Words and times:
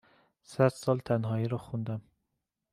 صد 0.53 0.67
سال 0.69 0.99
تنهایی 0.99 1.47
رو 1.47 1.57
خوندم 1.57 2.01